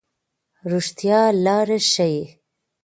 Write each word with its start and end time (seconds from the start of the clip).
رښتیا 0.71 1.21
لار 1.45 1.69
ښيي. 1.91 2.23